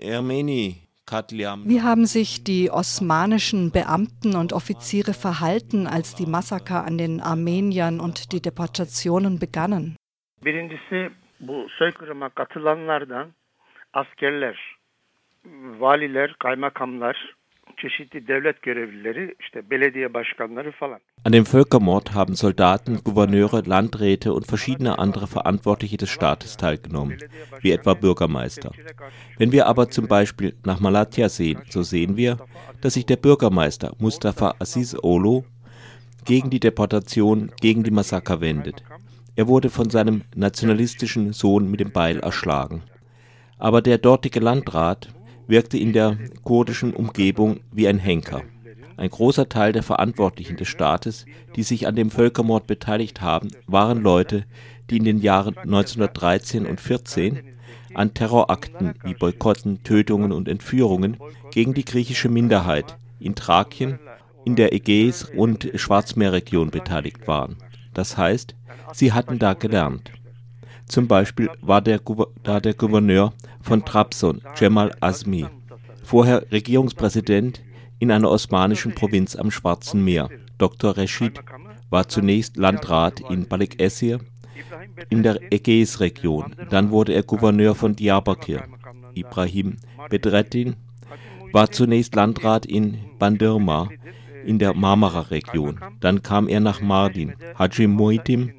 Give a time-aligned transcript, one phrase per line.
[0.00, 7.98] Wie haben sich die osmanischen Beamten und Offiziere verhalten, als die Massaker an den Armeniern
[7.98, 9.96] und die Deportationen begannen?
[10.44, 13.32] Birincisi bu soykırıma katılanlardan
[13.92, 14.76] askerler,
[15.78, 17.34] valiler, kaymakamlar,
[17.78, 21.00] çeşitli devlet görevlileri, işte belediye başkanları falan.
[21.24, 27.18] An dem Völkermord haben Soldaten, Gouverneure, Landräte und verschiedene andere Verantwortliche des Staates teilgenommen,
[27.62, 28.70] wie etwa Bürgermeister.
[29.38, 32.38] Wenn wir aber zum Beispiel nach Malatya sehen, so sehen wir,
[32.80, 35.44] dass sich der Bürgermeister Mustafa Aziz Olo
[36.24, 38.82] gegen die Deportation, gegen die Massaker wendet.
[39.36, 42.82] Er wurde von seinem nationalistischen Sohn mit dem Beil erschlagen.
[43.58, 45.08] Aber der dortige Landrat
[45.48, 48.42] wirkte in der kurdischen Umgebung wie ein Henker.
[48.96, 51.24] Ein großer Teil der Verantwortlichen des Staates,
[51.56, 54.44] die sich an dem Völkermord beteiligt haben, waren Leute,
[54.90, 57.38] die in den Jahren 1913 und 14
[57.94, 61.16] an Terrorakten wie Boykotten, Tötungen und Entführungen
[61.50, 63.98] gegen die griechische Minderheit in Thrakien,
[64.44, 67.56] in der Ägäis- und Schwarzmeerregion beteiligt waren.
[67.94, 68.54] Das heißt,
[68.92, 70.10] sie hatten da gelernt.
[70.88, 72.00] Zum Beispiel war der
[72.42, 75.46] da der Gouverneur von Trabzon, Cemal Azmi,
[76.02, 77.62] vorher Regierungspräsident
[77.98, 80.28] in einer osmanischen Provinz am Schwarzen Meer.
[80.56, 80.96] Dr.
[80.96, 81.40] Reshid
[81.90, 84.20] war zunächst Landrat in Balıkesir
[85.10, 86.54] in der Ägäisregion.
[86.70, 88.64] Dann wurde er Gouverneur von Diyarbakir.
[89.14, 89.76] Ibrahim
[90.10, 90.76] Bedrettin
[91.52, 93.88] war zunächst Landrat in Bandırma
[94.44, 95.80] in der Marmara-Region.
[96.00, 97.34] Dann kam er nach Mardin.
[97.58, 98.52] Haji Muitim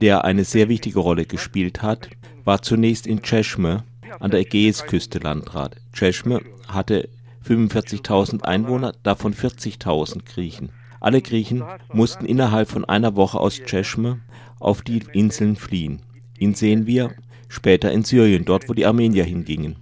[0.00, 2.10] der eine sehr wichtige Rolle gespielt hat,
[2.44, 3.84] war zunächst in Çeşme
[4.20, 5.76] an der Ägäisküste Landrat.
[5.92, 7.08] Çeşme hatte
[7.46, 10.70] 45.000 Einwohner, davon 40.000 Griechen.
[11.00, 11.62] Alle Griechen
[11.92, 14.18] mussten innerhalb von einer Woche aus Çeşme
[14.58, 16.02] auf die Inseln fliehen.
[16.38, 17.10] Ihn sehen wir
[17.48, 19.76] später in Syrien, dort wo die Armenier hingingen.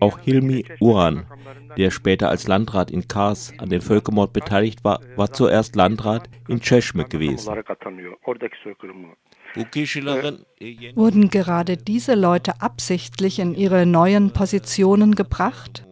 [0.00, 1.26] Auch Hilmi Uran,
[1.76, 6.60] der später als Landrat in Kars an dem Völkermord beteiligt war, war zuerst Landrat in
[6.60, 7.54] Çeşme gewesen.
[10.94, 15.84] Wurden gerade diese Leute absichtlich in ihre neuen Positionen gebracht?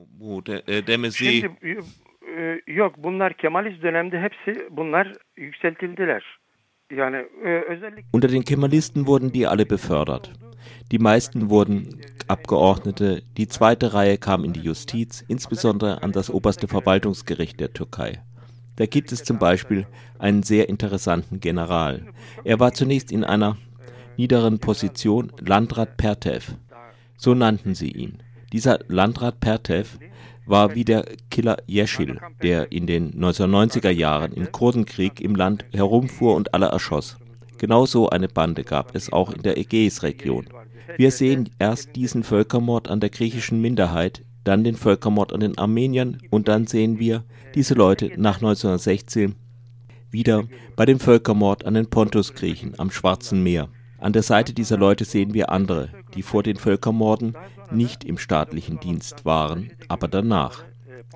[2.67, 6.23] Yok bunlar Kemalist dönemde hepsi bunlar yükseltildiler.
[8.13, 10.33] Unter den Kemalisten wurden die alle befördert.
[10.93, 16.69] Die meisten wurden Abgeordnete, die zweite Reihe kam in die Justiz, insbesondere an das oberste
[16.69, 18.23] Verwaltungsgericht der Türkei.
[18.77, 19.87] Da gibt es zum Beispiel
[20.19, 22.07] einen sehr interessanten General.
[22.45, 23.57] Er war zunächst in einer
[24.17, 26.55] niederen Position Landrat Pertev.
[27.17, 28.19] So nannten sie ihn.
[28.53, 29.99] Dieser Landrat Pertev
[30.47, 36.35] war wie der Killer Yeşil, der in den 1990er Jahren im Kurdenkrieg im Land herumfuhr
[36.35, 37.17] und alle erschoss.
[37.59, 40.47] Genauso eine Bande gab es auch in der Ägäisregion.
[40.97, 46.19] Wir sehen erst diesen Völkermord an der griechischen Minderheit, dann den Völkermord an den Armeniern
[46.31, 47.25] und dann sehen wir
[47.55, 49.35] diese Leute nach 1916
[50.11, 50.45] wieder
[50.77, 53.69] bei dem Völkermord an den Pontusgriechen am Schwarzen Meer.
[54.07, 57.37] An der Seite dieser Leute sehen wir andere, die vor den Völkermorden
[57.73, 60.63] nicht im staatlichen Dienst waren, aber danach.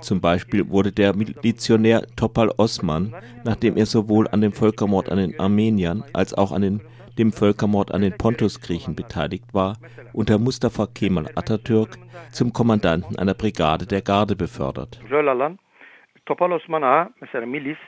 [0.00, 3.14] Zum Beispiel wurde der Milizionär Topal Osman,
[3.44, 6.80] nachdem er sowohl an dem Völkermord an den Armeniern als auch an den,
[7.16, 9.76] dem Völkermord an den Pontusgriechen beteiligt war,
[10.12, 11.96] unter Mustafa Kemal Atatürk
[12.32, 15.00] zum Kommandanten einer Brigade der Garde befördert.
[16.26, 17.78] Topal Osman Ağa mesela milis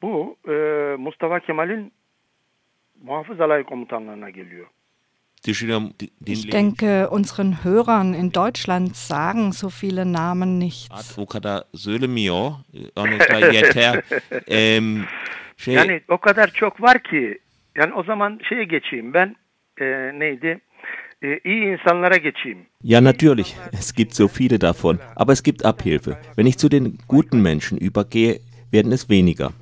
[0.00, 1.90] bu e, Mustafa Kemal'in
[3.02, 4.66] muhafız alay komutanlarına geliyor.
[5.46, 11.18] Ich denke, unseren Hörern in Deutschland sagen so viele Namen nichts.
[11.18, 12.52] O kadar söylemiyor.
[12.96, 14.02] Onu da yeter.
[14.48, 15.04] Em,
[15.56, 15.74] şey...
[15.74, 17.38] Yani o kadar çok var ki.
[17.76, 19.36] Yani o zaman şeye geçeyim ben.
[19.80, 19.84] E,
[20.18, 20.60] neydi?
[21.22, 22.58] E, iyi insanlara geçeyim.
[22.82, 23.54] Ja, natürlich.
[23.72, 24.98] Es gibt so viele davon.
[25.16, 26.10] Aber es gibt Abhilfe.
[26.36, 28.40] Wenn ich zu den guten Menschen übergehe,
[28.72, 29.52] werden es weniger.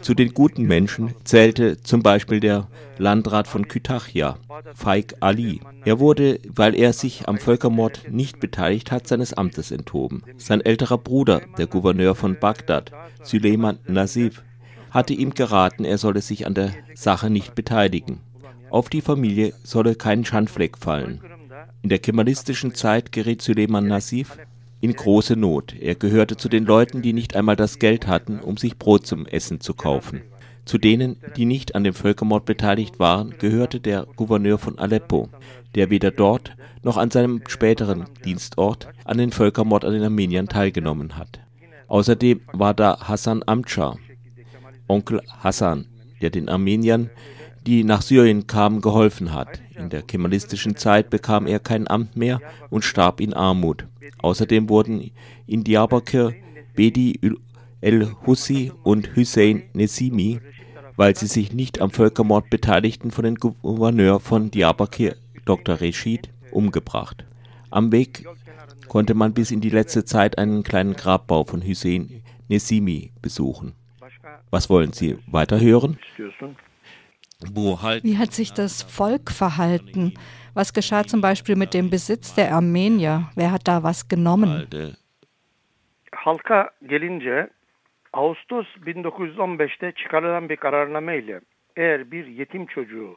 [0.00, 2.68] Zu den guten Menschen zählte zum Beispiel der
[2.98, 4.38] Landrat von Kütahya,
[4.74, 5.60] Faik Ali.
[5.84, 10.22] Er wurde, weil er sich am Völkermord nicht beteiligt hat, seines Amtes enthoben.
[10.36, 12.92] Sein älterer Bruder, der Gouverneur von Bagdad,
[13.22, 14.42] Süleyman Nasif,
[14.90, 18.20] hatte ihm geraten, er solle sich an der Sache nicht beteiligen.
[18.70, 21.20] Auf die Familie solle kein Schandfleck fallen.
[21.82, 24.36] In der kemalistischen Zeit geriet Süleyman Nasif
[24.80, 25.74] in große Not.
[25.78, 29.26] Er gehörte zu den Leuten, die nicht einmal das Geld hatten, um sich Brot zum
[29.26, 30.22] Essen zu kaufen.
[30.64, 35.28] Zu denen, die nicht an dem Völkermord beteiligt waren, gehörte der Gouverneur von Aleppo,
[35.74, 41.16] der weder dort noch an seinem späteren Dienstort an den Völkermord an den Armeniern teilgenommen
[41.16, 41.40] hat.
[41.88, 43.98] Außerdem war da Hassan Amtschar,
[44.86, 45.86] Onkel Hassan,
[46.20, 47.10] der den Armeniern
[47.66, 49.60] die nach Syrien kamen, geholfen hat.
[49.76, 52.40] In der kemalistischen Zeit bekam er kein Amt mehr
[52.70, 53.86] und starb in Armut.
[54.18, 55.10] Außerdem wurden
[55.46, 56.34] in Diyarbakir
[56.74, 57.18] Bedi
[57.80, 60.40] el-Hussi und Hussein Nesimi,
[60.96, 65.80] weil sie sich nicht am Völkermord beteiligten, von dem Gouverneur von Diyarbakir, Dr.
[65.80, 67.24] Reshid, umgebracht.
[67.70, 68.26] Am Weg
[68.88, 73.72] konnte man bis in die letzte Zeit einen kleinen Grabbau von Hussein Nesimi besuchen.
[74.50, 75.98] Was wollen Sie weiter hören?
[77.42, 80.14] Wie hat sich das Volk verhalten?
[80.54, 83.30] Was geschah zum Beispiel mit dem Besitz der Armenier?
[83.34, 84.66] Wer hat da was genommen?
[86.12, 87.50] Halka gelince
[88.12, 91.40] Ağustos 1915'te çıkarılan bir kararname ile
[91.76, 93.16] eğer bir yetim çocuğu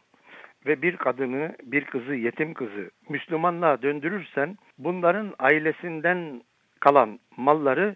[0.65, 6.41] ve bir kadını, bir kızı, yetim kızı Müslümanlığa döndürürsen bunların ailesinden
[6.79, 7.95] kalan malları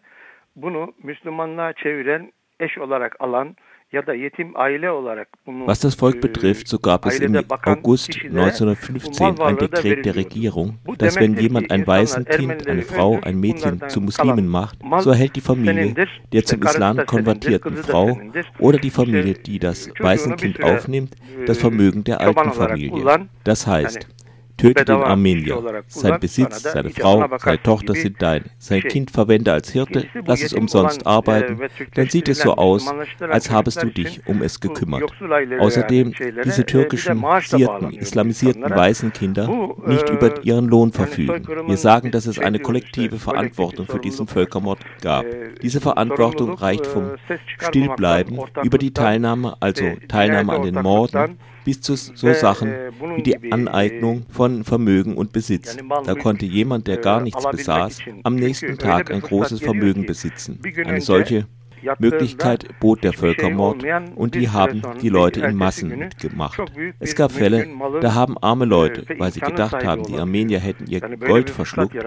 [0.55, 3.55] bunu Müslümanlığa çeviren, eş olarak alan
[5.45, 11.15] Was das Volk betrifft, so gab es im August 1915 ein Dekret der Regierung, dass
[11.15, 15.95] wenn jemand ein Waisenkind, eine Frau, ein Mädchen zu Muslimen macht, so erhält die Familie
[16.33, 18.19] der zum Islam konvertierten Frau
[18.59, 21.15] oder die Familie, die das Waisenkind aufnimmt,
[21.45, 23.29] das Vermögen der alten Familie.
[23.45, 24.05] Das heißt,
[24.57, 25.83] Töte den Armenier.
[25.87, 28.45] Sein Besitz, seine Frau, seine Tochter sind dein.
[28.57, 31.59] Sein Kind verwende als Hirte, lass es umsonst arbeiten,
[31.93, 32.91] dann sieht es so aus,
[33.29, 35.03] als habest du dich um es gekümmert.
[35.59, 36.13] Außerdem,
[36.43, 39.47] diese türkischen, sierten, islamisierten Waisenkinder
[39.85, 41.45] nicht über ihren Lohn verfügen.
[41.67, 45.25] Wir sagen, dass es eine kollektive Verantwortung für diesen Völkermord gab.
[45.61, 47.11] Diese Verantwortung reicht vom
[47.59, 51.37] Stillbleiben über die Teilnahme, also Teilnahme an den Morden,
[51.67, 52.73] bis zu so Sachen
[53.17, 55.75] wie die Aneignung von Vermögen und Besitz.
[56.05, 60.61] Da konnte jemand, der gar nichts besaß, am nächsten Tag ein großes Vermögen besitzen.
[60.85, 61.45] Eine solche
[61.99, 63.83] Möglichkeit bot der Völkermord
[64.15, 66.61] und die haben die Leute in Massen gemacht.
[66.99, 67.67] Es gab Fälle,
[68.01, 71.97] da haben arme Leute, weil sie gedacht haben, die Armenier hätten ihr Gold verschluckt,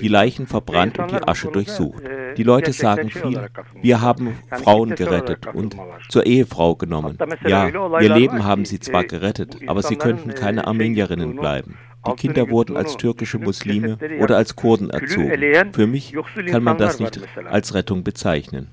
[0.00, 2.02] die Leichen verbrannt und die Asche durchsucht.
[2.36, 3.48] Die Leute sagen viel,
[3.80, 5.76] wir haben Frauen gerettet und
[6.08, 7.18] zur Ehefrau genommen.
[7.46, 11.76] Ja, ihr Leben haben sie zwar gerettet, aber sie könnten keine Armenierinnen bleiben.
[12.06, 15.72] Die Kinder wurden als türkische Muslime oder als Kurden erzogen.
[15.72, 16.14] Für mich
[16.50, 18.68] kann man das nicht als Rettung bezeichnen.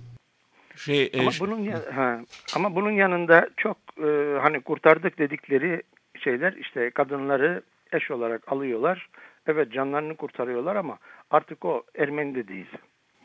[0.85, 2.19] Şey, e, ama bunun ha,
[2.55, 5.81] ama bunun yanında çok e, hani kurtardık dedikleri
[6.23, 7.61] şeyler işte kadınları
[7.91, 9.09] eş olarak alıyorlar.
[9.47, 10.97] Evet canlarını kurtarıyorlar ama
[11.31, 12.69] artık o Ermeni de değil.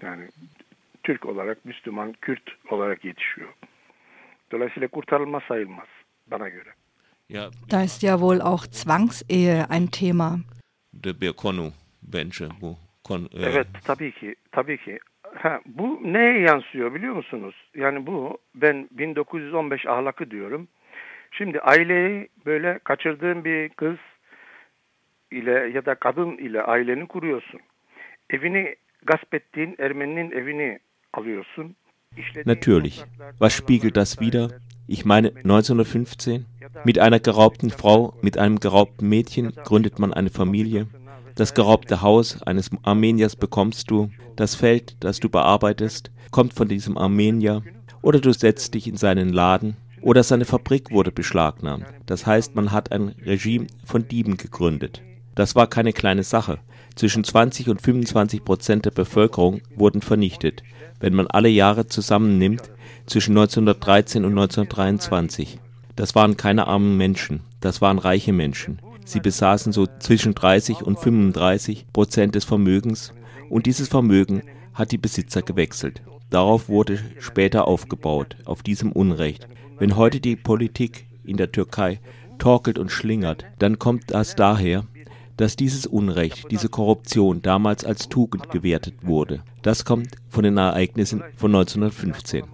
[0.03, 0.29] Yani
[1.03, 3.49] Türk olarak, Müslüman, Kürt olarak yetişiyor.
[4.53, 5.89] Dolayısıyla kurtarılma sayılmaz
[6.27, 6.71] bana göre.
[7.29, 10.39] Ja, da ist ja wohl auch Zwangsehe ein Thema.
[10.93, 11.73] De bir konu
[12.03, 12.77] bence bu.
[13.05, 13.43] Kon, e...
[13.43, 14.99] Evet tabii ki, tabii ki.
[15.39, 17.55] Ha, bu neye yansıyor biliyor musunuz?
[17.75, 20.69] Yani bu ben 1915 ahlakı diyorum.
[21.31, 23.97] Şimdi aileyi böyle kaçırdığın bir kız
[25.31, 27.61] ile ya da kadın ile aileni kuruyorsun.
[28.31, 30.79] Evini gasp ettiğin Ermeninin evini
[31.13, 31.77] alıyorsun.
[32.47, 33.05] Natürlich.
[33.39, 34.49] Was spiegelt das wider?
[34.89, 36.47] Ich meine, 1915,
[36.85, 40.87] mit einer geraubten Frau, mit einem geraubten Mädchen gründet man eine Familie.
[41.37, 46.97] Das geraubte Haus eines Armeniers bekommst du, das Feld, das du bearbeitest, kommt von diesem
[46.97, 47.63] Armenier,
[48.01, 51.85] oder du setzt dich in seinen Laden, oder seine Fabrik wurde beschlagnahmt.
[52.07, 55.03] Das heißt, man hat ein Regime von Dieben gegründet.
[55.35, 56.59] Das war keine kleine Sache.
[56.95, 60.63] Zwischen 20 und 25 Prozent der Bevölkerung wurden vernichtet,
[61.01, 62.71] wenn man alle Jahre zusammennimmt,
[63.05, 65.59] zwischen 1913 und 1923.
[65.97, 68.81] Das waren keine armen Menschen, das waren reiche Menschen.
[69.07, 73.15] Sie besaßen so zwischen 30 und 35 Prozent des Vermögens
[73.49, 74.43] und dieses Vermögen
[74.75, 76.03] hat die Besitzer gewechselt.
[76.29, 79.47] Darauf wurde später aufgebaut, auf diesem Unrecht.
[79.79, 82.01] Wenn heute die Politik in der Türkei
[82.39, 84.83] torkelt und schlingert, dann kommt das daher,
[85.37, 89.45] dass dieses Unrecht, diese Korruption damals als Tugend gewertet wurde.
[89.63, 92.45] Das kommt von den Ereignissen von 1915.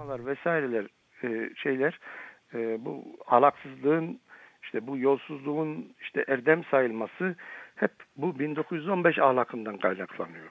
[4.73, 7.37] işte bu yolsuzluğun işte erdem sayılması
[7.75, 10.50] hep bu 1915 ahlakından kaynaklanıyor.